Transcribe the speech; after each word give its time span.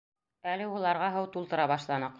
Әле 0.53 0.65
уларға 0.79 1.11
һыу 1.19 1.31
тултыра 1.37 1.71
башланыҡ. 1.75 2.09